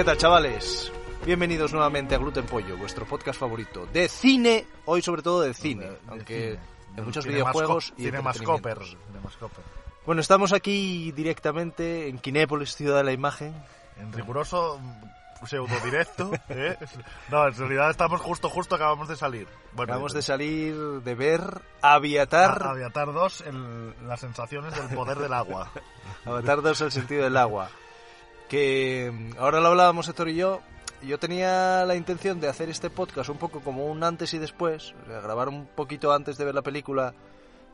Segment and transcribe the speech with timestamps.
[0.00, 0.90] ¿Qué tal, chavales?
[1.26, 5.84] Bienvenidos nuevamente a Gluten Pollo, vuestro podcast favorito de cine, hoy sobre todo de cine,
[5.84, 6.58] De- de aunque cine.
[6.96, 9.62] en muchos Tiene videojuegos más y tiene más copper, tiene más copper.
[10.06, 13.54] Bueno, estamos aquí directamente en Kinépolis, ciudad de la imagen.
[13.98, 16.78] En riguroso mm, pseudo directo, ¿eh?
[17.28, 19.48] No, en realidad estamos justo, justo acabamos de salir.
[19.74, 21.42] Bueno, Acabamos de salir de ver
[21.82, 25.70] Aviatar, a- Aviatar 2, el- las sensaciones del poder del agua.
[26.24, 27.68] Avatar 2 el sentido del agua.
[28.50, 30.60] Que mm, ahora lo hablábamos Héctor y yo.
[31.02, 34.92] Yo tenía la intención de hacer este podcast un poco como un antes y después,
[35.02, 37.14] o sea, grabar un poquito antes de ver la película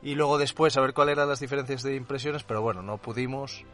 [0.03, 3.65] y luego después a ver cuáles eran las diferencias de impresiones, pero bueno, no pudimos.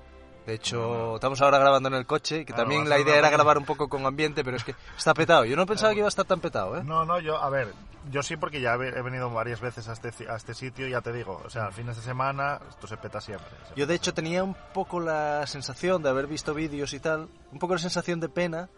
[0.46, 3.58] De hecho, estamos ahora grabando en el coche, que Claro, también la idea era grabar
[3.58, 5.44] un poco con ambiente, pero es que está petado.
[5.44, 6.82] Yo no pensaba que iba a estar tan petado, ¿eh?
[6.84, 7.72] No, no, yo, a ver,
[8.10, 11.12] yo sí porque ya he venido varias veces a este, a este sitio, ya te
[11.12, 13.48] digo, o sea, fines de semana esto se peta siempre.
[13.68, 17.28] se Yo de hecho tenía un poco la sensación de haber visto vídeos y tal,
[17.52, 18.68] un poco la sensación de pena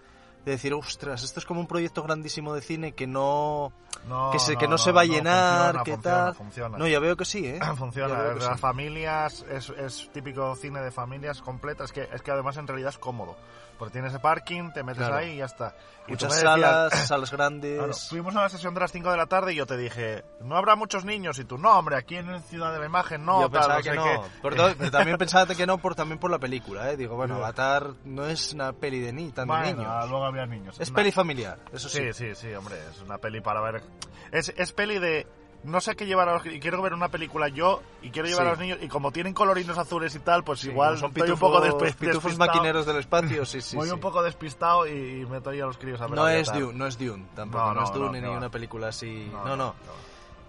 [0.45, 3.73] de decir, ostras, esto es como un proyecto grandísimo de cine que no
[4.09, 6.35] No, que se, que no, se va a llenar, funciona, que funciona, tal.
[6.35, 6.79] Funciona.
[6.79, 7.61] No, ya veo que sí, ¿eh?
[7.77, 8.61] Funciona, las sí.
[8.61, 12.99] familias, es, es típico cine de familias completas, que, es que además en realidad es
[12.99, 13.37] cómodo,
[13.79, 15.17] porque tienes el parking, te metes Claro.
[15.17, 15.75] ahí y ya está.
[16.07, 17.79] Y Muchas me decías- salas, salas grandes.
[17.79, 20.23] Claro, fuimos a la sesión de las 5 de la tarde y yo te dije,
[20.41, 23.41] no habrá muchos niños, y tú, no, hombre, aquí en Ciudad de la Imagen no,
[23.41, 24.05] yo tal, pensaba no que sé no.
[24.05, 24.21] qué".
[24.43, 26.97] Por todo- pero también pensaba que no por, también por la película, ¿eh?
[26.97, 27.37] Digo, bueno.
[27.37, 30.11] Avatar no es una peli de ni tan de niños.
[30.11, 30.79] luego había niños.
[30.79, 32.13] Es Una- peli familiar, eso sí.
[32.13, 33.83] Sí, sí, sí, hombre, es una peli para ver.
[34.31, 35.27] Es, es peli de.
[35.65, 36.47] No sé qué llevar a los.
[36.47, 38.47] Y quiero ver una película yo y quiero llevar Sí.
[38.49, 38.79] a los niños.
[38.83, 41.65] Y como tienen colorinos azules y tal, pues Sí, igual son estoy pitufos, un poco
[41.65, 42.37] despe- pitufos despistado.
[42.53, 43.77] maquineros del espacio, sí, sí.
[43.77, 43.95] Voy sí.
[43.95, 46.53] un poco despistado y, meto ahí a los críos a ver No es.
[46.53, 49.31] Dune, no es Dune, tampoco, No, no, no, es Dune no, ni una película así.
[49.33, 49.75] No, no.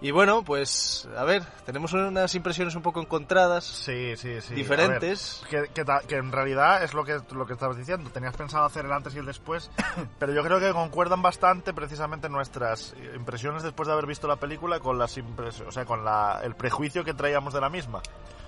[0.00, 4.54] Y bueno, pues, a ver, tenemos unas impresiones un poco encontradas, Sí, sí, sí.
[4.54, 5.42] diferentes.
[5.50, 8.10] Ver, que, que, en realidad es lo que, lo que estabas diciendo.
[8.10, 9.70] Tenías pensado hacer el antes y el después,
[10.18, 14.80] pero yo creo que concuerdan bastante precisamente nuestras impresiones después de haber visto la película
[14.80, 18.02] con las o sea, con la, el prejuicio que traíamos de la misma.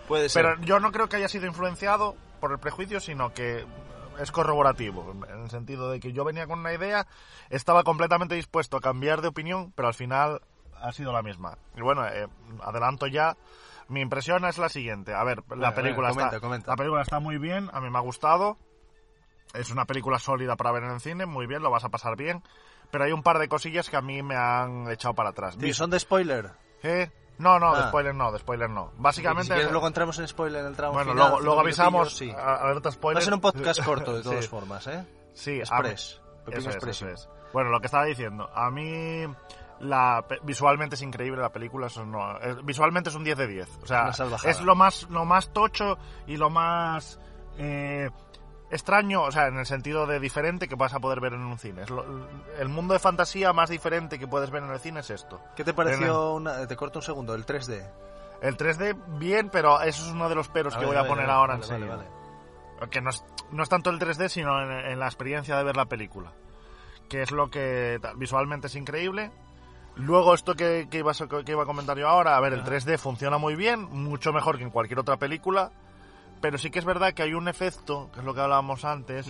[0.06, 0.42] Puede ser.
[0.42, 3.64] Pero yo no creo que haya sido influenciado por el prejuicio, sino que
[4.20, 7.06] es corroborativo, en el sentido de que yo venía con una idea,
[7.50, 10.40] estaba completamente dispuesto a cambiar de opinión, pero al final
[10.82, 11.56] ha sido la misma.
[11.76, 12.26] Y bueno, eh,
[12.62, 13.36] adelanto ya.
[13.88, 15.14] Mi impresión es la siguiente.
[15.14, 16.70] A ver, la Venga, película venga, comenta, está, comenta.
[16.72, 18.58] la película está muy bien, a mí me ha gustado.
[19.54, 22.16] Es una película sólida para ver en el cine, muy bien, lo vas a pasar
[22.16, 22.42] bien.
[22.90, 25.56] Pero hay un par de cosillas que a mí me han echado para atrás.
[25.56, 26.50] Tío, ¿Son de spoiler?
[26.82, 27.10] ¿Eh?
[27.38, 27.88] No, no, de Ah.
[27.88, 28.90] spoiler no, de spoiler no.
[28.96, 29.54] Si Básicamente...
[29.54, 32.42] quieres luego entramos en spoiler en el tramo Bueno, final, luego, luego avisamos, minutillos, sí.
[32.46, 33.16] a- alerta spoiler.
[33.16, 35.06] Va a ser un podcast corto, de Sí, todas formas, ¿eh?
[35.34, 36.20] Sí, Express.
[36.46, 37.28] mí- eso es, eso es.
[37.52, 39.24] Bueno, lo que estaba diciendo, a mí
[39.80, 43.78] la visualmente es increíble la película, eso no, es- visualmente es un 10 de 10.
[43.82, 44.10] O sea,
[44.44, 47.20] es lo más lo más tocho y lo más
[47.58, 48.10] eh,
[48.70, 51.58] extraño, o sea, en el sentido de diferente que vas a poder ver en un
[51.58, 51.82] cine.
[51.82, 52.04] Es lo-
[52.58, 55.40] el mundo de fantasía más diferente que puedes ver en el cine es esto.
[55.56, 56.34] ¿Qué te pareció?
[56.34, 56.66] Una...
[56.66, 57.84] Te corto un segundo, el 3D.
[58.42, 61.08] El 3D bien, pero eso es uno de los peros A que ver, voy a
[61.08, 61.96] poner ahora vale, enseguida.
[61.96, 62.08] vale,
[62.78, 62.90] vale.
[62.90, 65.76] que no es, no es tanto el 3D, sino en, en la experiencia de ver
[65.76, 66.32] la película.
[67.08, 69.32] Que es lo que visualmente es increíble.
[69.98, 72.60] Luego, esto que, que, iba, a- que iba a comentar yo ahora, a ver, el
[72.60, 72.70] Ajá.
[72.70, 75.70] 3D funciona muy bien, mucho mejor que en cualquier otra película.
[76.40, 79.26] Pero sí que es verdad que hay un efecto, que es lo que hablábamos antes,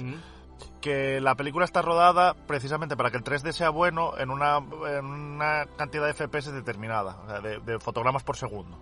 [0.83, 5.05] que la película está rodada precisamente para que el 3D sea bueno en una, en
[5.07, 8.77] una cantidad de FPS determinada, o sea, de- de fotogramas por segundo.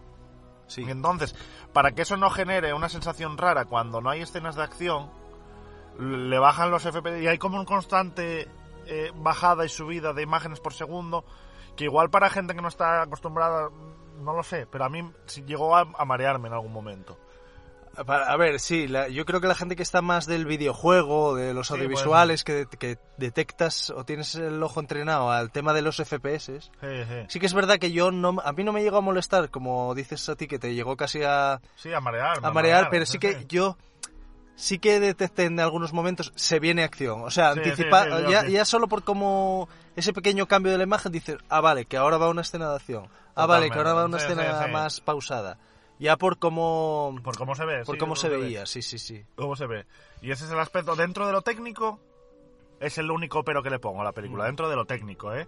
[0.67, 0.83] Sí.
[0.85, 1.37] Y entonces,
[1.73, 5.09] para que eso no genere una sensación rara cuando no hay escenas de acción,
[6.01, 8.49] le bajan los FPS y hay como un constante
[8.87, 11.25] eh, bajada y subida de imágenes por segundo,
[11.77, 13.69] que igual para gente que no está acostumbrada,
[14.21, 17.19] no lo sé, pero a mí sí llegó a, a marearme en algún momento.
[17.99, 21.55] A ver, sí, la- yo creo que la gente que está más del videojuego, de
[21.55, 25.99] los Sí, audiovisuales, que, que detectas o tienes el ojo entrenado al tema de los
[25.99, 27.25] FPS, Sí, sí.
[27.29, 29.95] sí que es verdad que yo no, a mí no me llegó a molestar, como
[29.95, 32.39] dices a ti, que te llegó casi a, Sí, a marear.
[32.45, 33.79] a marear, pero sí que yo
[34.57, 37.23] sí que detecté en algunos momentos se viene acción.
[37.23, 40.73] O sea, Sí, anticipa, sí, sí, yo ya, ya solo por como ese pequeño cambio
[40.73, 43.09] de la imagen dices, ah, vale, que ahora va una escena de acción.
[43.37, 45.59] Ah, vale, que ahora va una escena más pausada.
[45.99, 47.85] Ya por cómo, Por cómo se ve.
[47.85, 48.39] por cómo se ve.
[48.39, 49.25] veía, sí, sí, sí.
[49.35, 49.87] cómo se ve.
[50.21, 50.95] Y ese es el aspecto.
[50.97, 52.01] Dentro de lo técnico,
[52.81, 54.45] es el único pero que le pongo a la película.
[54.45, 54.47] Mm.
[54.49, 55.47] Dentro de lo técnico, ¿eh?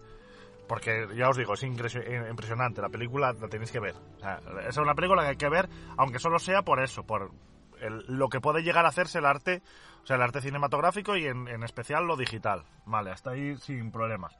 [0.67, 2.83] Porque ya os digo, es eh, impresionante.
[2.83, 3.95] La película la tenéis que ver.
[3.95, 7.31] O sea, es una película que hay que ver, aunque solo sea por eso, por
[7.83, 9.63] el- lo que puede llegar a hacerse el arte,
[10.03, 12.65] o sea, el arte cinematográfico y en, en especial lo digital.
[12.87, 14.37] Vale, hasta ahí sin problemas.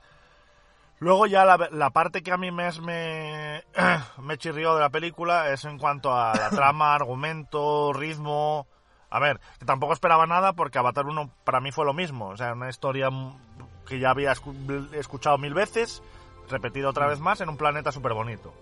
[1.01, 3.63] Luego ya la, la parte que a mí me, me,
[4.23, 8.67] me chirrió de la película es en cuanto a la trama, argumento, ritmo,
[9.11, 12.29] A ver, que tampoco esperaba nada porque Avatar 1 para mí fue lo mismo.
[12.29, 13.11] O sea, una historia
[13.87, 16.03] que ya había escu- escuchado mil veces,
[16.51, 18.53] repetida otra vez más en un planeta súper bonito.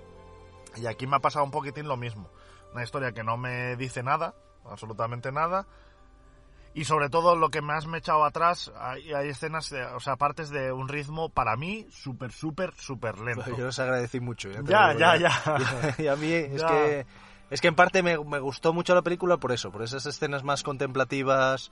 [0.76, 2.28] Y aquí me ha pasado un poquitín lo mismo.
[2.74, 4.34] Una historia que no me dice nada,
[4.70, 5.66] absolutamente nada.
[6.74, 10.00] Y sobre todo lo que más me he echado atrás, hay, hay escenas, de- o
[10.00, 13.56] sea, partes de un ritmo para mí súper, súper, súper lento.
[13.56, 14.50] Yo los agradecí mucho.
[14.50, 15.94] Ya, Ya, ya, ya.
[15.98, 16.66] Y a mí es Ya.
[16.68, 17.06] que
[17.48, 20.42] es que en parte me, me gustó mucho la película por eso, por esas escenas
[20.44, 21.70] más contemplativas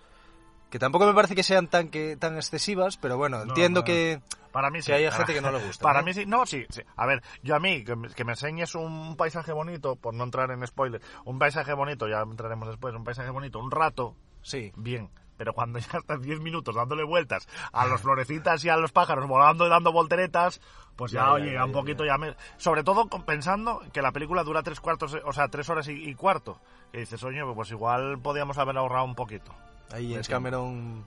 [0.75, 3.85] que tampoco me parece que sean tan que tan excesivas, pero bueno, entiendo no.
[3.85, 4.91] que Para mí sí.
[4.91, 6.07] Que Para- gente que no le gusta, Para ¿no?
[6.07, 6.27] mí sí.
[6.27, 6.83] No, sí, sí.
[6.97, 10.25] A ver, yo a mí, que me, que me enseñes un paisaje bonito, por no
[10.25, 14.73] entrar en spoiler, un paisaje bonito, ya entraremos después, un paisaje bonito, un rato, sí.
[14.75, 15.11] bien.
[15.37, 19.29] Pero cuando ya estás 10 minutos dándole vueltas a los florecitas y a los pájaros
[19.29, 20.61] volando y dando volteretas,
[20.97, 22.35] pues ya, Ya, oye, ya, ya un poquito ya me...
[22.57, 26.17] Sobre todo pensando que la película dura tres cuartos, o sea, tres horas y, y
[26.17, 26.61] cuarto.
[26.93, 29.53] Y dices, oye, pues igual podíamos haber ahorrado un poquito.
[29.93, 30.29] Ahí Entiendo.
[30.29, 31.05] Cameron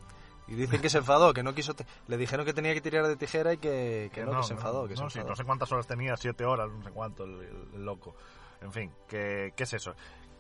[0.48, 3.06] y dicen que se enfadó, que no quiso te- le dijeron que tenía que tirar
[3.08, 5.44] de tijera y que, que no, que se enfadó, que se no, sí, no sé
[5.44, 8.16] cuántas horas tenía, siete horas, no sé cuánto, el, el- el loco.
[8.62, 9.94] En fin, ¿qué, qué es eso?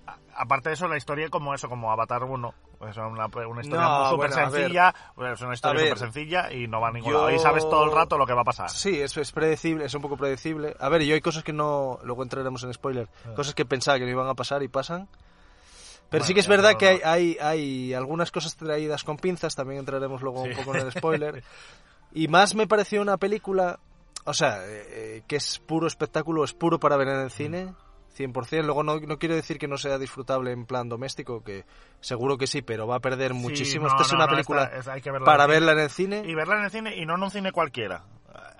[0.07, 2.53] A- aparte de eso, la historia como eso, como Avatar 1,
[2.89, 4.95] es una, una historia No, súper bueno, sencilla,
[5.33, 7.31] es una historia súper sencilla y no va a ningún yo- lado.
[7.35, 8.69] Y sabes todo el rato lo que va a pasar.
[8.69, 10.73] Sí, eso es predecible, es un poco predecible.
[10.79, 14.05] A ver, yo hay cosas que no, luego entraremos en spoiler, cosas que pensaba que
[14.05, 15.09] no iban a pasar y pasan.
[16.09, 16.21] Pero.
[16.21, 19.55] Bueno, sí que es verdad no, que hay, hay, hay algunas cosas traídas con pinzas,
[19.55, 21.43] también entraremos luego un poco en el spoiler.
[22.13, 23.79] Y más me pareció una película,
[24.23, 27.73] o sea, eh, que es puro espectáculo, es puro para ver en el cine,
[28.17, 28.63] 100%.
[28.63, 31.65] Luego no, no quiero decir que no sea disfrutable en plan doméstico, que
[31.99, 33.87] seguro que sí, pero va a perder muchísimo.
[33.87, 36.23] Esta es una película esta- verla para verla en el cine.
[36.25, 38.05] Y verla en el cine y no en un cine cualquiera.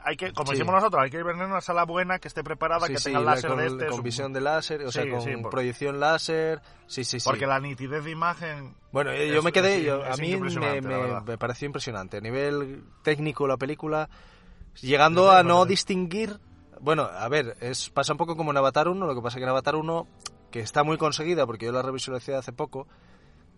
[0.03, 0.53] Hay que, como Sí.
[0.53, 3.05] decimos nosotros, hay que verla en una sala buena, que esté preparada, Sí, que sí,
[3.05, 3.85] tenga la- láser con, de este.
[3.87, 6.61] con visión de láser, o sea, Sí, con sí, por- proyección láser.
[6.87, 7.25] Sí, sí, sí.
[7.29, 8.73] Porque la nitidez de imagen...
[8.93, 12.17] Bueno, eh, yo me quedé, es- yo- a mí me, pareció impresionante.
[12.17, 14.09] A nivel técnico, la película,
[14.81, 16.39] llegando a no distinguir.
[16.79, 19.43] Bueno, a ver, es, pasa un poco como en Avatar 1, lo que pasa que
[19.43, 20.07] en Avatar 1,
[20.51, 22.87] que está muy conseguida, porque yo la revisualicé hace poco,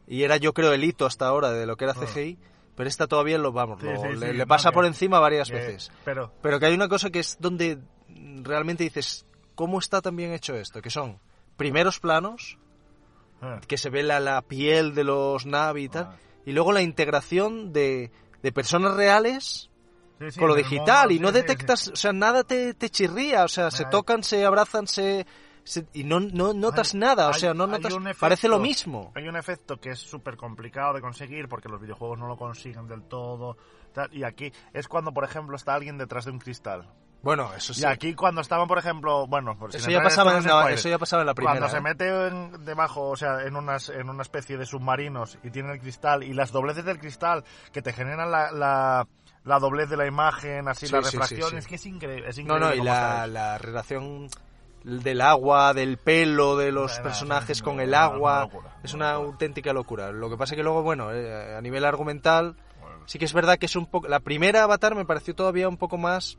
[0.08, 2.40] y era yo creo el hito hasta ahora de lo que era CGI,
[2.80, 5.50] pero esta todavía lo vamos, Sí, lo- sí, le, sí, le pasa por encima varias
[5.50, 5.92] que- veces.
[6.06, 6.31] Pero...
[6.42, 7.78] Pero que hay una cosa que es donde
[8.42, 10.82] realmente dices, ¿cómo está tan bien hecho esto?
[10.82, 11.20] Que son
[11.58, 12.58] primeros planos,
[13.42, 16.15] eh, que se ve la, la piel de los Navi y tal, Ah.
[16.46, 18.12] y luego la integración de,
[18.42, 19.70] de personas reales
[20.20, 22.89] sí, sí, con lo digital, mundo, y no sí, detectas, o sea, nada te, te
[22.89, 25.25] chirría, o sea, se tocan, se abrazan, se...
[25.63, 27.94] se- y no, no notas Hay- nada, o hay- sea, no notas...
[27.94, 29.12] efecto- Parece lo mismo.
[29.16, 32.88] Hay un efecto que es súper complicado de conseguir porque los videojuegos no lo consiguen
[32.88, 33.58] del todo.
[33.94, 36.88] tal, y aquí es cuando, por ejemplo, está alguien detrás de un cristal.
[37.22, 37.82] Bueno, eso sí.
[37.82, 40.98] Y aquí cuando estaban, por ejemplo, bueno, por Eso ya, pasaba en spoilers, eso ya
[41.00, 41.58] pasaba en la primera.
[41.60, 41.82] Cuando se ¿eh?
[41.82, 45.80] mete en- debajo, o sea, en, unas, en una especie de submarinos y tiene el
[45.82, 49.08] cristal y las dobleces del cristal que te generan la, la,
[49.44, 51.56] la doblez de la imagen, así Sí, la sí, refracción, sí.
[51.58, 52.30] es que es increíble.
[52.30, 54.30] Es No, increíble no, y la, la relación
[54.83, 59.13] del agua, del pelo de los Bueno, personajes es con el agua, locura, es una
[59.13, 59.29] locura.
[59.31, 60.12] auténtica locura.
[60.12, 62.55] Lo que pasa que luego, bueno, eh, a nivel argumental,
[63.05, 64.07] sí que es verdad que es un poco...
[64.07, 66.38] La primera Avatar me pareció todavía un poco más...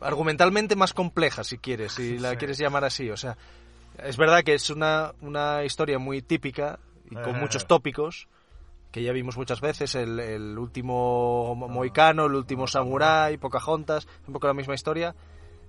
[0.00, 2.36] argumentalmente más compleja, si quieres, si la Sí.
[2.36, 3.10] quieres llamar así.
[3.10, 3.36] O sea,
[4.02, 6.78] es verdad que es una, una historia muy típica
[7.10, 7.40] y con Eh.
[7.40, 8.28] muchos tópicos
[8.92, 14.32] que ya vimos muchas veces, el, el último mo- moicano, el último samurái, Pocahontas, un
[14.32, 15.14] poco la misma historia,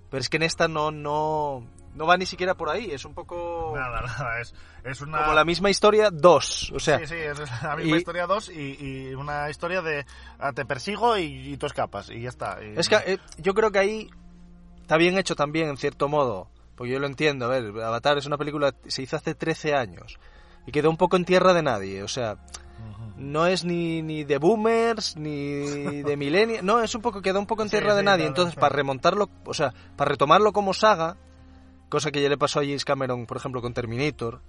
[0.10, 3.14] pero es que en esta no, no, no va ni siquiera por ahí, es un
[3.14, 5.20] poco Nada, nada, es, es una...
[5.20, 8.50] como la misma historia, dos, o sea, sí, sí, es la misma y- historia 2
[8.50, 8.78] y,
[9.10, 10.06] y una historia de
[10.40, 11.24] ah, te persigo y,
[11.54, 12.60] y tú escapas y ya está.
[12.62, 14.10] Es que eh, yo creo que ahí
[14.82, 18.26] está bien hecho también, en cierto modo, porque yo lo entiendo, a ver, Avatar es
[18.26, 20.18] una película, se hizo hace 13 años
[20.66, 22.38] y quedó un poco en tierra de nadie, o sea.
[23.20, 27.46] No es ni, ni de boomers, ni de millennials, no, es un poco, queda un
[27.46, 28.18] poco en Sí, tierra de sí, nadie.
[28.26, 31.18] claro, Entonces, para remontarlo, o sea, para retomarlo como saga,
[31.90, 34.40] cosa que ya le pasó a James Cameron, por ejemplo, con Terminator,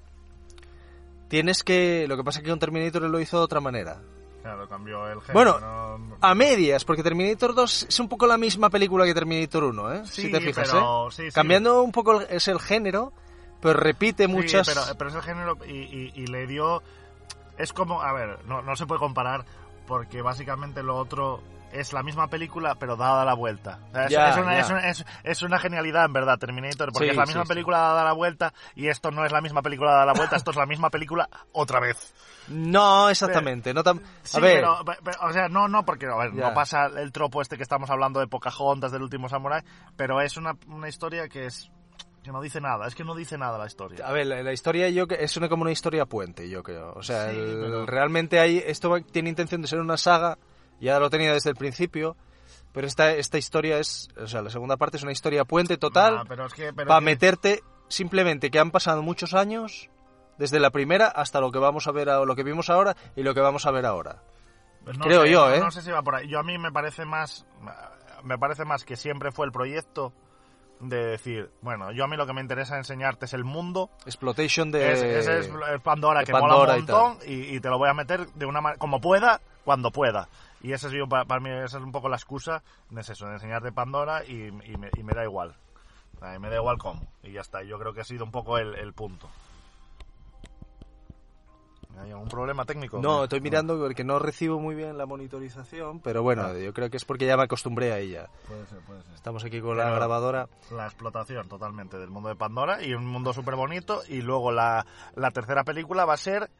[1.28, 3.98] tienes que, lo que pasa es que con Terminator lo hizo de otra manera.
[4.42, 5.32] Claro, cambió el género.
[5.34, 5.60] Bueno,
[5.98, 6.16] ¿no?
[6.22, 10.02] A medias, porque Terminator 2 es un poco la misma película que Terminator 1, ¿eh?
[10.06, 11.12] Sí, si te fijas, pero- ¿eh?
[11.12, 11.30] sí, sí.
[11.32, 13.12] Cambiando un poco el- es el género,
[13.60, 14.66] pero repite muchas...
[14.66, 16.82] pero, pero es el género y, y- y le dio...
[17.60, 19.44] Es como, a ver, no, no se puede comparar
[19.86, 23.78] porque básicamente lo otro es la misma película pero dada la vuelta.
[23.90, 24.88] O sea, es, una, es una-
[25.22, 27.48] es- una genialidad en verdad Terminator porque Sí, es la sí, misma sí.
[27.48, 30.50] película dada la vuelta y esto no es la misma película dada la vuelta, esto
[30.50, 32.12] es la misma película otra vez.
[32.48, 33.72] No, exactamente.
[33.72, 34.00] No tan...
[34.22, 34.64] Sí, a ver,
[35.04, 37.88] pero, o sea, no, no, porque a ver, no pasa el tropo este que estamos
[37.90, 39.62] hablando de Pocahontas, del último Samurai,
[39.96, 41.70] pero es una, una historia que es
[42.22, 44.06] que no dice nada, es que no dice nada la historia.
[44.06, 46.92] A ver, la, la historia yo que es una como una historia puente, yo creo.
[46.94, 50.38] O sea, Sí, el- pero- realmente hay esto tiene intención de ser una saga,
[50.80, 52.16] ya lo tenía desde el principio,
[52.72, 56.18] pero esta esta historia es, o sea, la segunda parte es una historia puente total
[56.18, 59.88] Ah, pero es que, pero para es que- meterte simplemente que han pasado muchos años
[60.38, 63.34] desde la primera hasta lo que vamos a ver lo que vimos ahora y lo
[63.34, 64.22] que vamos a ver ahora.
[64.84, 65.60] Pues no Creo sé, yo, ¿eh?
[65.60, 66.28] No sé si va por ahí.
[66.28, 67.44] Yo a mí me parece más,
[68.24, 70.12] me parece más que siempre fue el proyecto
[70.80, 73.90] de decir, bueno, yo a mí lo que me interesa enseñarte es el mundo.
[74.06, 75.50] Exploitation de Es- es
[75.82, 76.78] Pandora de que Pandora mola un
[77.14, 80.28] montón y, y te lo voy a meter de una manera como pueda, cuando pueda.
[80.62, 82.62] Y ese es yo, para, para mí esa es un poco la excusa,
[82.96, 85.54] es eso, de enseñarte Pandora y, y me, y me da igual.
[86.38, 87.00] Me da igual cómo.
[87.22, 87.62] Y ya está.
[87.62, 89.28] Yo creo que ha sido un poco el, el punto.
[91.98, 92.98] ¿Hay algún problema técnico?
[93.00, 96.58] No, estoy mirando porque no recibo muy bien la monitorización, pero bueno, Ah.
[96.58, 98.28] yo creo que es porque ya me acostumbré a ella.
[98.48, 99.14] Puede ser, puede ser.
[99.14, 100.48] Estamos aquí con la grabadora.
[100.70, 104.86] la explotación totalmente del mundo de Pandora y un mundo súper bonito y luego la,
[105.14, 106.50] la tercera película va a ser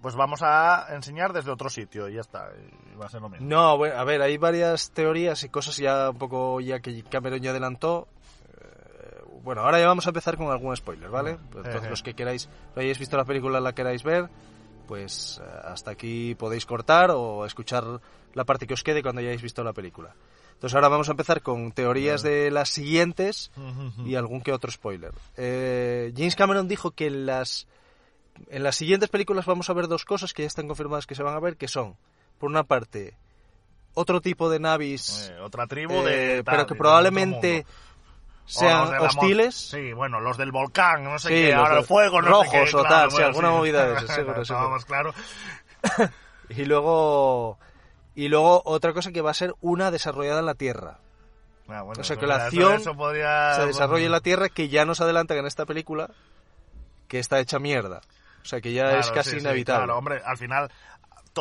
[0.00, 3.28] pues vamos a enseñar desde otro sitio y ya está y va a ser lo
[3.28, 7.02] mismo No, bueno, a ver, hay varias teorías y cosas ya un poco ya que
[7.02, 8.06] Cameron ya adelantó.
[8.60, 11.30] Eh, Bueno, ahora ya vamos a empezar con algún spoiler, ¿vale?
[11.32, 11.90] Entonces Ejé.
[11.90, 14.28] los que queráis, no hayáis visto la película, la queráis ver,
[14.88, 17.84] pues eh, hasta aquí podéis cortar o escuchar
[18.34, 20.14] la parte que os quede cuando hayáis visto la película.
[20.54, 23.52] Entonces ahora vamos a empezar con teorías de las siguientes
[24.04, 25.12] y algún que otro spoiler.
[25.36, 27.68] Eh, James Cameron dijo que en las,
[28.48, 31.22] en las siguientes películas vamos a ver dos cosas que ya están confirmadas que se
[31.22, 31.94] van a ver, que son,
[32.40, 33.14] por una parte,
[33.94, 37.66] otro tipo de navis, Eh, otra tribu eh, de tal, pero que de probablemente.
[37.68, 37.87] O
[38.48, 39.54] sean la hostiles.
[39.54, 42.46] sí bueno los del volcán no sé Sí, qué los ahora el fuego no rojos
[42.46, 44.78] sé qué, o claro, tal, sí, bueno, alguna movida de esas, seguro, seguro.
[44.86, 45.14] claro
[46.50, 47.58] Y luego,
[48.14, 50.98] y luego otra cosa que va a ser una desarrollada en la Tierra.
[51.68, 54.20] Ah, bueno, O sea, eso- que la eso- acción eso podría- se desarrolla en la
[54.20, 56.08] Tierra que ya nos adelantan en esta película
[57.06, 58.00] que está hecha mierda.
[58.42, 59.84] O sea, que ya Claro, es casi sí, sí, inevitable.
[59.84, 60.70] claro, hombre, al final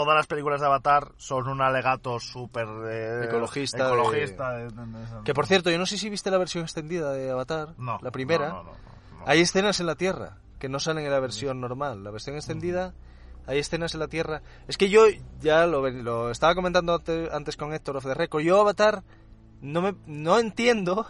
[0.04, 5.24] todas las películas de Avatar son un alegato súper eh, Ecologista ecologista de- de- de-
[5.24, 8.12] Que por cierto, yo no sé si viste la versión extendida de Avatar, no, la
[8.12, 8.50] primera.
[8.50, 8.72] no, no, no,
[9.20, 9.24] no.
[9.26, 12.04] Hay escenas en la Tierra que no salen en la versión normal.
[12.04, 12.94] La versión extendida,
[13.48, 14.44] hay escenas en la Tierra.
[14.68, 15.06] Es que yo
[15.40, 18.44] ya lo, ven- lo estaba comentando ante- antes con Héctor of the Record.
[18.44, 19.02] Yo Avatar
[19.62, 21.08] no, me, no entiendo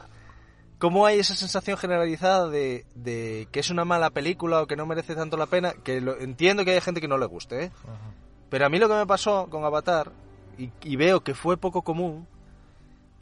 [0.79, 4.85] cómo hay esa sensación generalizada de, de que es una mala película o que no
[4.85, 5.73] merece tanto la pena.
[5.83, 7.71] Que lo, entiendo que hay gente que no le guste, ¿eh?
[7.83, 8.13] Ajá.
[8.49, 10.11] Pero a mí lo que me pasó con Avatar,
[10.57, 12.27] y, y veo que fue poco común,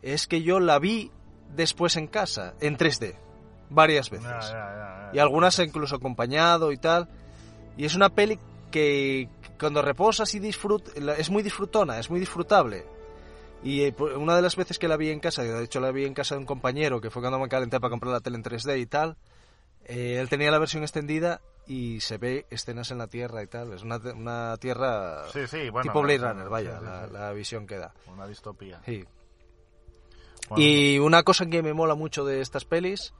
[0.02, 1.12] es que yo la vi
[1.56, 3.16] después en casa, en 3D,
[3.70, 4.28] varias veces.
[5.14, 7.08] Y algunas incluso acompañado y tal.
[7.78, 8.40] Y es una peli
[8.72, 9.30] que
[9.60, 12.86] cuando reposas y disfrut es muy disfrutona, es muy disfrutable.
[13.64, 15.92] Y eh, por- una de las veces que la vi en casa, de hecho la
[15.92, 18.36] vi en casa de un compañero, que fue cuando me calenté para comprar la tele
[18.38, 19.18] en 3D y tal,
[19.86, 23.74] eh, él tenía la versión extendida y se ve escenas en la Tierra y tal.
[23.74, 25.82] Es una, una Tierra Sí, sí, bueno.
[25.84, 27.94] tipo Blade Runner, vaya, sí, la, la visión que da.
[28.08, 28.82] Una distopía.
[28.86, 29.04] Sí.
[30.50, 33.14] Bueno, Y una cosa que me mola mucho de estas pelis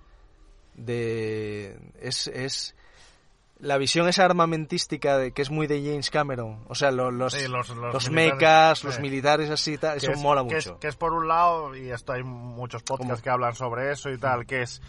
[0.76, 2.76] de es, es
[3.58, 6.64] la visión esa armamentística de, que es muy de James Cameron.
[6.68, 9.02] O sea, lo- los, Sí, los- los, los mechas, militares, los sí.
[9.02, 10.74] militares así, tal, eso es- mola que mucho.
[10.74, 13.24] Es, que es por un lado, y esto hay muchos podcasts ¿Cómo?
[13.24, 14.82] que hablan sobre eso y tal, que es...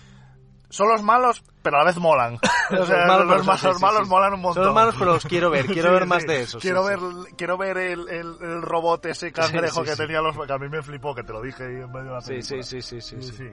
[0.68, 2.38] Son los malos, pero a la vez molan.
[2.70, 4.64] O Los sea, malos, los, malos, sí, sí, malos molan un montón.
[4.64, 6.98] Son los malos, pero los quiero ver, quiero ver más de eso, Quiero ver,
[7.38, 10.36] quiero ver el, el, el robot ese cangrejo que tenía los...
[10.46, 12.62] Que a mí me flipó, que te lo dije en medio de la Sí, película.
[12.64, 13.36] sí, sí, sí, sí, Sí, sí.
[13.36, 13.52] sí.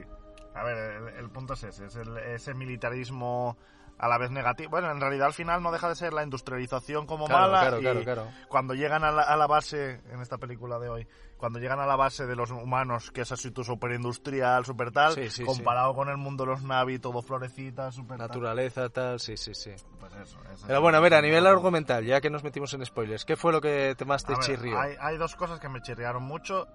[0.56, 3.56] A ver, el, el punto es ese, es el- ese militarismo
[4.04, 4.70] a la vez negativo.
[4.70, 7.60] Bueno, en realidad al final no deja de ser la industrialización como Claro, mala.
[7.60, 8.28] claro, y claro, claro.
[8.48, 11.08] Cuando llegan a la, a la base, en esta película de hoy,
[11.38, 14.90] cuando llegan a la base de los humanos, que es así tu super industrial, super
[14.92, 18.28] tal, Sí, sí, comparado con el mundo de los Navi, todo florecita, super tal.
[18.28, 19.70] Naturaleza, tal, sí, sí, sí.
[19.98, 22.84] Pues eso, eso Pero bueno, a ver, a nivel argumental, ya que nos metimos en
[22.84, 24.78] spoilers, ¿qué fue lo que te más te A ver, chirrió?
[24.78, 26.68] Hay, hay dos cosas que me chirriaron mucho.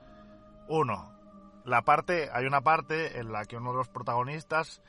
[0.67, 1.13] Uno,
[1.65, 4.81] la parte, hay una parte en la que uno de los protagonistas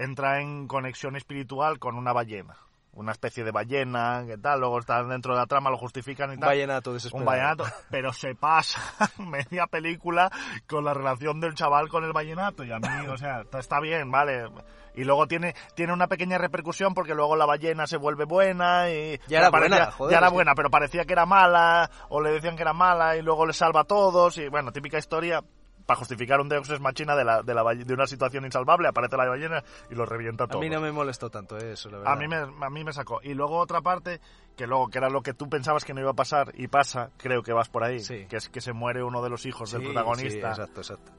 [0.00, 2.56] entra en conexión espiritual con una ballena.
[2.92, 6.34] Una especie de ballena, que tal, luego está dentro de la trama, lo justifican y
[6.34, 6.48] Un tal.
[6.48, 7.24] vallenato Un desesperado.
[7.30, 8.80] vallenato, pero se pasa
[9.18, 10.28] media película
[10.66, 12.64] con la relación del chaval con el vallenato.
[12.64, 14.48] Y a mí, o sea, está- bien, vale.
[14.96, 19.20] Y luego tiene, tiene una pequeña repercusión porque luego la ballena se vuelve buena y...
[19.28, 22.32] Ya era parecía- buena, joder, Ya era buena, pero parecía que era mala, o le
[22.32, 24.36] decían que era mala y luego le salva a todos.
[24.38, 25.44] Y bueno, típica historia
[25.90, 29.16] para justificar un Deus Ex Machina de, la, de, la, de una situación insalvable, aparece
[29.16, 30.60] la ballena y lo revienta A todo.
[30.60, 32.12] mí no me molestó tanto eso, la verdad.
[32.12, 33.18] A mí, me, a mí me sacó.
[33.24, 34.20] Y luego otra parte,
[34.56, 37.10] que luego que era lo que tú pensabas que no iba a pasar y pasa,
[37.16, 38.26] creo que vas por ahí, Sí.
[38.28, 40.54] que es que se muere uno de los hijos del protagonista.
[40.54, 41.12] sí, exacto, exacto.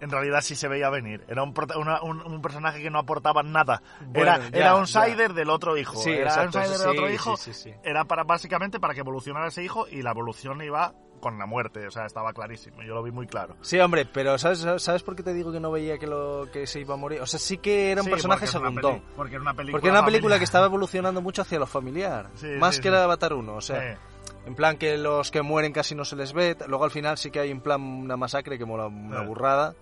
[0.00, 1.24] en realidad sí se veía venir.
[1.28, 3.82] Era un, una- un, un personaje que no aportaba nada.
[4.06, 5.96] Bueno, era, ya, era un sider del otro hijo.
[6.00, 7.36] Sí, era exacto, un sider sí, del otro hijo.
[7.36, 7.74] sí.
[7.82, 11.86] Era para básicamente para que evolucionara ese hijo y la evolución iba con la muerte.
[11.86, 12.82] O sea, estaba clarísimo.
[12.82, 13.56] Yo lo vi muy claro.
[13.60, 16.66] Sí, hombre, pero ¿sabes, ¿sabes por qué te digo que no veía que, lo, que
[16.66, 17.20] se iba a morir?
[17.20, 19.02] O sea, sí que era un Sí, personaje segundón.
[19.16, 19.72] porque era una película.
[19.72, 20.38] Porque era una película familiar.
[20.40, 22.30] que estaba evolucionando mucho hacia lo familiar.
[22.34, 23.54] Sí, más sí, que la de Avatar 1.
[23.54, 23.98] O sea,
[24.46, 26.56] en plan que los que mueren casi no se les ve.
[26.66, 29.74] Luego al final sí que hay en plan una masacre que mola una burrada.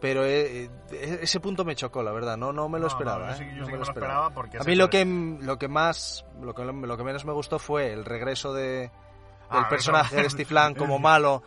[0.00, 2.36] Pero eh, eh, ese punto me chocó, la verdad.
[2.36, 3.26] No, no me lo No, esperaba.
[3.26, 3.52] no, yo sí- ¿eh?
[3.54, 5.58] yo No sí me que lo me lo esperaba porque A mí lo que, lo
[5.58, 8.90] que más, lo que, lo que menos me gustó fue el regreso de,
[9.52, 11.42] del eso- personaje de Stiflan como malo,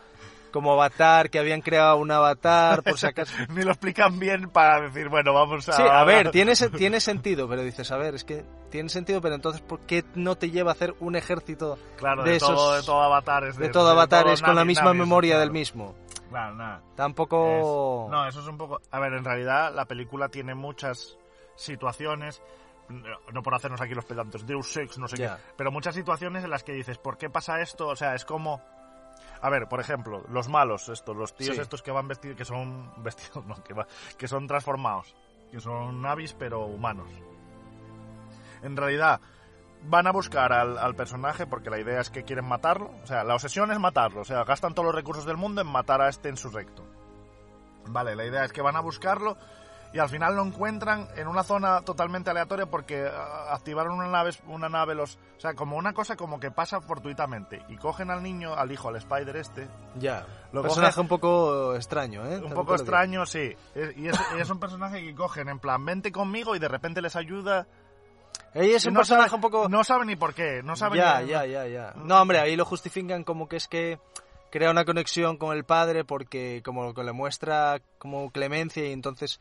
[0.52, 3.34] como avatar, que habían creado un avatar, por si acaso.
[3.50, 5.72] Ni lo explican bien para decir, bueno, vamos a.
[5.72, 9.34] Sí, a ver, tiene, tiene sentido, pero dices, a ver, es que tiene sentido, pero
[9.34, 12.76] entonces, ¿por qué no te lleva a hacer un ejército Claro, de de, todo, esos-
[12.80, 13.56] de todo avatares.
[13.56, 15.40] de todo avatares con la misma memoria claro.
[15.40, 15.94] del mismo?
[16.30, 16.82] Claro, nada.
[16.96, 18.06] Tampoco...
[18.06, 18.80] Es- no, eso es un poco...
[18.90, 21.16] A ver, en realidad la película tiene muchas
[21.54, 22.42] situaciones,
[22.88, 26.44] no, no por hacernos aquí los pedantes, Deus Ex, no sé qué, pero muchas situaciones
[26.44, 27.88] en las que dices, ¿por qué pasa esto?
[27.88, 28.60] O sea, es como...
[29.42, 31.60] A ver, por ejemplo, los malos, estos, los tíos Sí.
[31.60, 35.14] estos que van vestidos, que son vestidos, no, que, va- que son transformados,
[35.50, 37.08] que son navis pero humanos.
[38.62, 39.20] En realidad,
[39.82, 42.90] van a buscar al, al personaje porque la idea es que quieren matarlo.
[43.02, 44.22] O sea, la obsesión es matarlo.
[44.22, 46.84] O sea, gastan todos los recursos del mundo en matar a este insurrecto.
[47.88, 49.36] Vale, la idea es que van a buscarlo
[49.92, 54.32] y al final lo encuentran en una zona totalmente aleatoria porque ah, activaron una nave,
[54.46, 55.16] una nave los...
[55.36, 58.88] O sea, como una cosa como que pasa fortuitamente y cogen al niño, al hijo,
[58.88, 59.68] al Spider este,
[59.98, 62.38] Ya, Lo personaje un poco extraño, ¿eh?
[62.38, 63.54] un poco extraño, sí.
[63.96, 67.00] Y es, y es un personaje que cogen en plan, vente conmigo y de repente
[67.02, 67.66] les ayuda.
[68.54, 69.68] Ella es un no personaje sabe- un poco...
[69.68, 71.28] No sabe ni por qué, no sabe ya, ni...
[71.28, 71.92] ya, ya, ya.
[71.96, 73.98] No, hombre, ahí lo justifican como que es que
[74.50, 79.38] crea una conexión con el padre porque como que le muestra como clemencia y entonces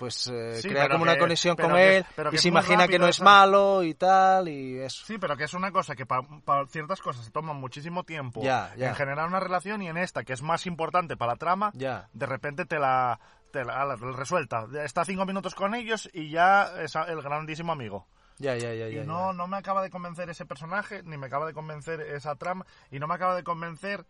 [0.00, 3.06] pues eh, Sí, crea como una conexión con que- él y se imagina que no
[3.06, 5.04] es malo y tal y eso.
[5.06, 6.24] Sí, pero que es una cosa que para
[6.68, 8.88] ciertas cosas se toma muchísimo tiempo Ya, ya.
[8.88, 12.08] en generar una relación y en esta, que es más importante para la trama, Ya.
[12.14, 13.20] de repente te la,
[13.52, 14.66] te la, la resuelta.
[14.82, 18.08] Está cinco minutos con ellos y ya es el grandísimo amigo.
[18.38, 19.02] Ya, ya, ya, ya.
[19.02, 22.36] y no, no me acaba de convencer ese personaje, ni me acaba de convencer esa
[22.36, 24.06] trama, y no me acaba de convencer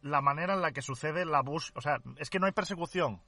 [0.00, 1.72] la manera en la que sucede la bus...
[1.74, 3.20] O sea, es que no hay persecución.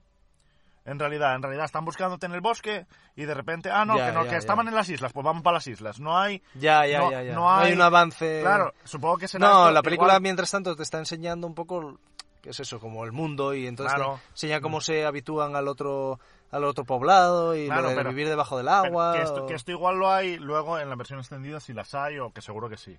[0.88, 4.06] En realidad, en realidad están buscándote en el bosque y de repente, ah, no, Ya,
[4.06, 4.38] que no, ya, que ya.
[4.38, 6.00] estaban en las islas, pues vamos para las islas.
[6.00, 6.42] No hay...
[6.54, 7.32] Ya, ya, no- ya, ya.
[7.34, 8.40] no No hay hay- un avance.
[8.42, 9.46] Claro, supongo que será...
[9.48, 11.98] No, esto la película igual- mientras tanto te está enseñando un poco
[12.40, 14.20] qué es eso, como el mundo y entonces Claro.
[14.24, 16.18] te enseña cómo se habitúan al otro
[16.50, 19.12] al otro poblado y Claro, lo de pero- vivir debajo del agua.
[19.12, 21.94] que, esto, o- que esto igual lo hay luego en la versión extendida si las
[21.94, 22.96] hay o que seguro que sí.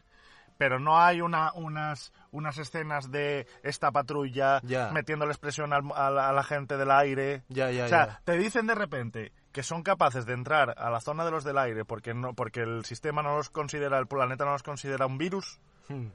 [0.60, 4.92] Pero no hay una, unas, unas escenas de esta patrulla Ya.
[4.92, 7.44] metiéndole expresión al- a, la, a la gente del aire.
[7.50, 11.32] O sea, te dicen de repente que son capaces de entrar a la zona de
[11.32, 14.62] los del aire porque, no, porque el sistema no los considera, el planeta no los
[14.64, 16.10] considera un virus, Hmm.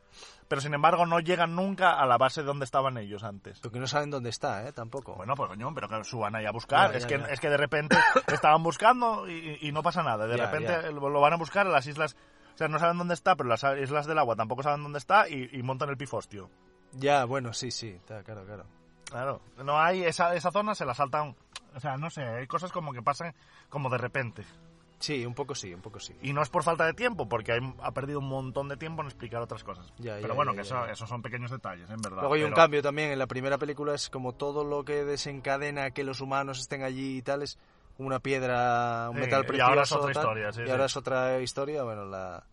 [0.46, 3.59] pero sin embargo no llegan nunca a la base donde estaban ellos antes.
[3.59, 4.72] Porque no saben dónde está, ¿eh?
[4.72, 5.16] Tampoco.
[5.16, 6.92] Bueno, pues coño, pero que suban ahí a buscar.
[6.92, 7.26] Ya, es, ya, que, ya.
[7.33, 7.96] es que de repente
[8.28, 10.28] estaban buscando y, y no pasa nada.
[10.28, 12.14] De repente lo van a buscar en las islas.
[12.54, 15.28] O sea, no saben dónde está, pero las islas del agua tampoco saben dónde está
[15.28, 16.48] y, y montan el pifostio.
[16.92, 18.64] Ya, bueno, sí, sí, claro, claro.
[19.10, 19.40] Claro.
[19.64, 21.34] No hay esa, esa zona, se la saltan.
[21.74, 23.34] O sea, no sé, hay cosas como que pasan
[23.68, 24.44] como de repente.
[25.00, 26.14] Sí, un poco sí, un poco sí.
[26.22, 29.02] Y no es por falta de tiempo, porque hay- ha perdido un montón de tiempo
[29.02, 29.92] en explicar otras cosas.
[29.98, 32.20] Ya, pero ya, bueno, ya, que eso, esos son pequeños detalles, en verdad.
[32.20, 33.10] Luego hay un cambio también.
[33.10, 37.18] En la primera película es como todo lo que desencadena que los humanos estén allí
[37.18, 37.58] y tal es
[37.98, 39.68] una piedra, un Sí, metal y precioso.
[39.70, 40.70] ahora es otra tal, historia, sí, y sí.
[40.70, 42.44] ahora es otra historia, bueno, la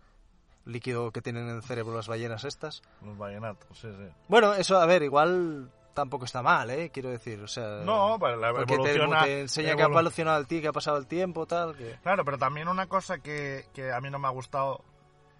[0.65, 2.84] líquido que tienen en el cerebro las ballenas estas.
[3.04, 4.10] Los vallenatos, sí, sí.
[4.27, 6.91] Bueno, eso, a ver, igual tampoco está mal, ¿eh?
[6.93, 7.82] Quiero decir, o sea...
[7.84, 10.67] No, pues la porque te, evoluciona- te enseña que ha evolu- evolucionado el tío, que
[10.67, 11.97] ha pasado el tiempo, tal, que...
[12.04, 14.84] Claro, pero también una cosa que, que a mí no me ha gustado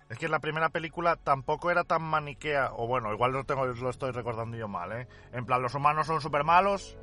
[0.10, 3.90] es que la primera película tampoco era tan maniquea, o bueno, igual lo, tengo, lo
[3.90, 5.08] estoy recordando yo mal, ¿eh?
[5.32, 6.98] En plan, los humanos son súper malos.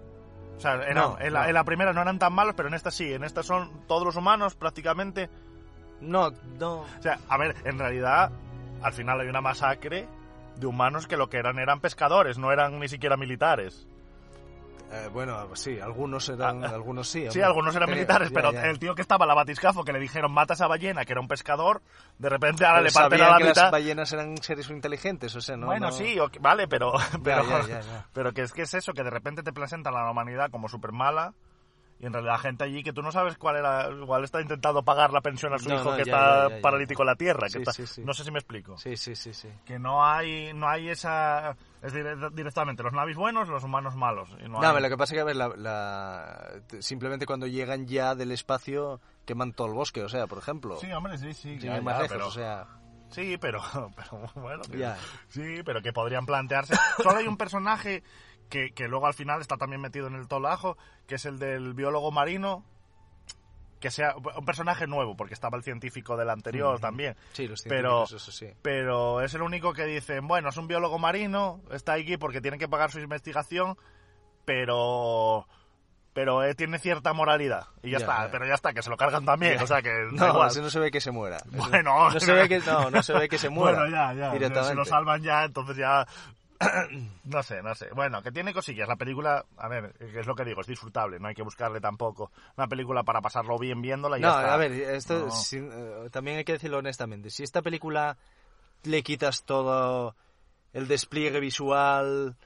[0.58, 1.48] O sea, eran- No, en, la, no.
[1.48, 3.12] en la primera no eran tan malos, pero en esta sí.
[3.12, 5.30] En esta son todos los humanos prácticamente.
[6.00, 6.80] No, no...
[6.80, 8.30] O sea, a ver, en realidad,
[8.82, 10.06] al final hay una masacre
[10.56, 13.86] de humanos que lo que eran eran pescadores, no eran ni siquiera militares.
[14.90, 17.20] Eh, bueno, sí, algunos eran, Ah, algunos sí.
[17.20, 17.44] Sí, hombre.
[17.44, 18.62] algunos eran Eh, militares, ya, pero ya.
[18.66, 21.20] el tío que estaba, la batiscafo, que le dijeron mata a esa ballena, que era
[21.20, 21.82] un pescador,
[22.18, 23.62] de repente ahora Pero le parten a la que mitad.
[23.64, 25.66] las ballenas eran seres inteligentes, o sea, no...
[25.66, 27.80] bueno, no- sí, vale, pero, pero, ya.
[28.14, 30.68] pero que es que es eso, que de repente te presentan a la humanidad como
[30.68, 31.34] súper mala
[32.00, 35.12] y en realidad gente allí que tú no sabes cuál era, igual está intentando pagar
[35.12, 36.62] la pensión a su No, hijo no, que ya, está ya, ya, ya.
[36.62, 37.46] paralítico en la tierra.
[37.46, 38.02] que Sí, está- sí, sí.
[38.04, 38.78] No sé si me explico.
[38.78, 39.48] Sí, sí, sí, sí.
[39.64, 41.56] Que no hay, no hay esa...
[41.82, 44.28] Es dire- directamente los navis buenos, los humanos malos.
[44.38, 47.46] y no No, hay- lo que pasa es que, a ver, la, la- simplemente cuando
[47.46, 50.76] llegan ya del espacio queman todo el bosque, o sea, por ejemplo.
[50.78, 51.50] Sí, hombre, sí, sí.
[51.50, 52.66] ir más lejos, pero- o sea...
[53.10, 53.62] Sí, pero,
[53.96, 54.62] pero bueno.
[54.70, 54.92] que-.
[55.28, 56.74] Sí, pero que podrían plantearse.
[57.02, 58.02] Solo hay un personaje
[58.48, 61.74] que, que luego al final está también metido en el tolajo, que es el del
[61.74, 62.64] biólogo marino.
[63.80, 67.14] Que sea un personaje nuevo, porque estaba el científico del anterior también.
[67.32, 68.48] Sí, los Pero- eso sí.
[68.60, 72.58] Pero es el único que dicen, bueno, es un biólogo marino, está aquí porque tiene
[72.58, 73.76] que pagar su investigación,
[74.44, 75.46] pero
[76.14, 77.68] pero eh, tiene cierta moralidad.
[77.80, 78.30] Y ya, Ya, está, ya.
[78.32, 79.62] pero ya está, que se lo cargan también.
[79.62, 80.50] O sea que No, igual.
[80.60, 81.38] no se ve que se muera.
[81.52, 83.78] Bueno, no se ve que, no, no se ve que se muera.
[83.82, 84.32] Bueno, ya, ya.
[84.32, 84.70] Directamente.
[84.70, 86.04] Si lo salvan ya, entonces ya.
[87.24, 87.88] no sé, no sé.
[87.94, 88.88] Bueno, que tiene cosillas.
[88.88, 91.18] La película, a ver, es lo que digo, es disfrutable.
[91.20, 94.54] No hay que buscarle tampoco una película para pasarlo bien viéndola y No, ya está.
[94.54, 95.32] a ver, esto No.
[95.52, 97.30] eh, también hay que decirlo honestamente.
[97.30, 98.16] Si esta película
[98.84, 100.16] le quitas todo
[100.72, 102.36] el despliegue visual,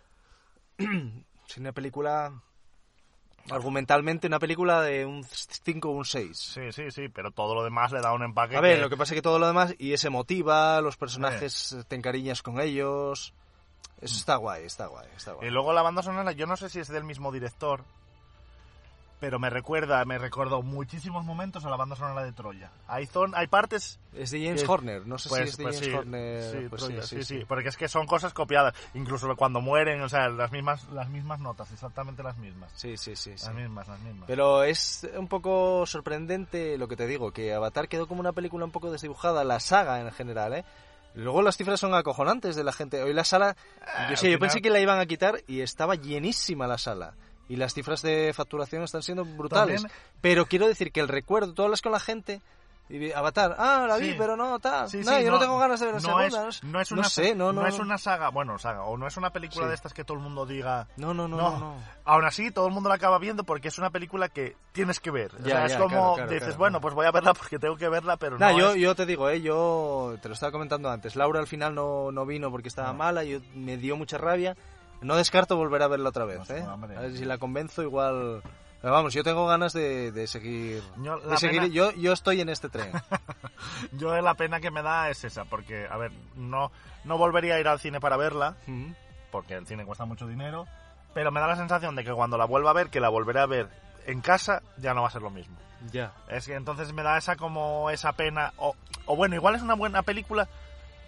[1.46, 2.32] si una película
[3.50, 6.38] argumentalmente una película de un 5 o un 6.
[6.38, 8.56] Sí, sí, sí, pero todo lo demás le da un empaque.
[8.56, 10.96] A ver, que- lo que pasa es que todo lo demás y es emotiva, los
[10.96, 13.34] personajes te encariñas con ellos.
[14.02, 15.48] Eso está guay, está guay, está guay.
[15.48, 17.84] Y luego la banda sonora, yo no sé si es del mismo director,
[19.20, 22.72] pero me recuerda, me recordó muchísimos momentos a la banda sonora de Troya.
[22.88, 25.62] Hay, zon, hay partes Es de James que- Horner, no sé Pues, si es de
[25.62, 26.50] pues James sí, Horner.
[26.62, 30.02] sí, pues Troya, sí, sí, sí, porque es que son cosas copiadas, incluso cuando mueren,
[30.02, 32.72] o sea, las mismas, las mismas notas, exactamente las mismas.
[32.74, 33.46] Sí, sí, sí, sí.
[33.46, 34.24] Las mismas, las mismas.
[34.26, 38.64] Pero es un poco sorprendente lo que te digo, que Avatar quedó como una película
[38.64, 40.64] un poco desdibujada, la saga en general, ¿eh?
[41.14, 43.02] Luego las cifras son acojonantes de la gente.
[43.02, 45.94] Hoy la sala, Ah, yo sé, yo pensé que la iban a quitar y estaba
[45.94, 47.14] llenísima la sala.
[47.48, 49.82] Y las cifras de facturación están siendo brutales.
[49.82, 52.40] También- Pero quiero decir que el recuerdo, tú hablas con la gente
[52.88, 54.14] y Avatar, ah, la vi, Sí.
[54.18, 54.88] pero no, tal.
[54.88, 56.26] Sí, no, sí, yo no, tengo ganas de ver la no segunda.
[56.26, 57.84] Es, no es- no es no una, sé, no, no, es no.
[57.84, 60.44] una saga, bueno, saga, o no es una película de estas que todo el mundo
[60.44, 60.88] diga.
[60.96, 61.50] No, no, no, No.
[61.52, 61.74] no, no.
[62.04, 65.10] Aún así, todo el mundo la acaba viendo porque es una película que tienes que
[65.10, 65.32] ver.
[65.36, 67.32] O Ya, sea, es ya, como claro, claro, dices, claro, bueno, pues voy a verla
[67.34, 68.58] porque tengo que verla, pero Nah, no.
[68.58, 69.40] yo, es- yo te digo, ¿eh?
[69.40, 71.16] yo te lo estaba comentando antes.
[71.16, 72.92] Laura al final no, no vino porque estaba Ah.
[72.94, 74.54] mala, yo, me dio mucha rabia.
[75.00, 76.48] No descarto volver a verla otra vez.
[76.48, 76.64] No, ¿eh?
[76.96, 78.42] A ver si la convenzo, igual.
[78.82, 80.82] Pero vamos, yo tengo ganas de, de seguir.
[80.98, 82.90] Yo, de seguir- pena- yo, yo estoy en este tren.
[83.92, 86.70] Yo la pena que me da es esa, porque, a ver, no,
[87.04, 88.94] no volvería a ir al cine para verla, Ujú.
[89.30, 90.66] porque el cine cuesta mucho dinero,
[91.14, 93.40] pero me da la sensación de que cuando la vuelva a ver, que la volveré
[93.40, 93.68] a ver
[94.06, 95.56] en casa, ya no va a ser lo mismo.
[95.92, 96.12] ya.
[96.28, 98.74] Es que entonces me da esa como esa pena, o,
[99.06, 100.48] o bueno, igual es una buena película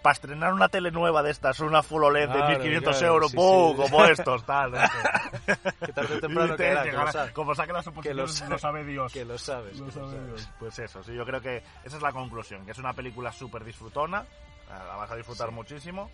[0.05, 3.31] para estrenar una tele nueva de estas, una Full OLED Claro, de 1500 claro, euros,
[3.31, 3.71] sí, ¡pum!
[3.77, 3.83] sí.
[3.83, 4.73] como estos, tal.
[5.87, 7.33] que- tarde o temprano te caerá, que lo sabe.
[7.33, 8.51] como saque las Que lo sabe.
[8.51, 9.13] lo sabe Dios.
[9.15, 9.79] Que lo sabes.
[9.79, 10.27] Lo lo sabe sabes.
[10.27, 10.49] Dios.
[10.59, 13.65] Pues eso, sí, yo creo que esa es la conclusión, que es una película súper
[13.65, 14.27] disfrutona,
[14.69, 15.55] la vas a disfrutar Sí.
[15.55, 16.11] muchísimo,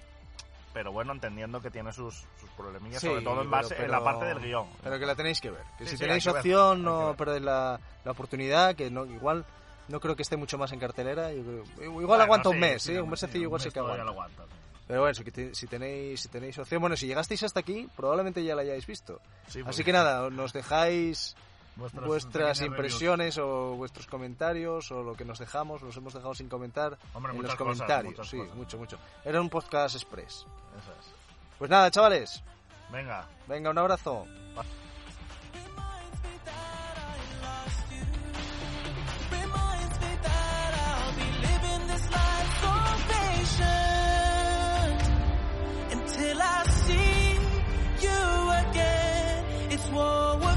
[0.72, 3.80] pero bueno, entendiendo que tiene sus, sus problemillas, Sí, sobre todo en pero- base en
[3.80, 4.68] pero- la parte del guion.
[4.84, 5.64] Pero que la tenéis que ver.
[5.76, 7.16] Que Sí, si tenéis opción, no ver.
[7.16, 8.76] perdéis la, la oportunidad.
[8.76, 9.44] Que no, igual
[9.90, 11.32] no creo que esté mucho más en cartelera.
[11.32, 11.42] yo
[11.74, 12.98] creo- igual aguanta un mes, sí, ¿sí?
[12.98, 14.44] Un sí, mesecillo igual sí mes que aguanta.
[14.86, 18.62] Pero bueno, si, tenéis si tenéis opción, bueno, si llegasteis hasta aquí, probablemente ya la
[18.62, 19.20] hayáis visto.
[19.46, 21.36] Sí, Así que nada, nos dejáis
[21.76, 26.98] vuestras impresiones o vuestros comentarios o lo que nos dejamos, los hemos dejado sin comentar
[27.14, 28.28] Hombre, en los comentarios.
[28.28, 28.54] sí, cosas.
[28.56, 28.98] mucho, mucho.
[29.24, 30.44] Era un podcast express.
[30.78, 31.06] Eso es.
[31.58, 32.42] Pues nada, chavales,
[32.90, 33.26] Venga.
[33.46, 34.26] venga, un abrazo.
[43.40, 45.00] patient
[45.92, 47.38] until I see
[48.04, 48.20] you
[48.60, 49.44] again.
[49.70, 50.49] It's war.